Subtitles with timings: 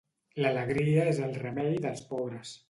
[0.43, 2.57] L'alegria és el remei dels pobres.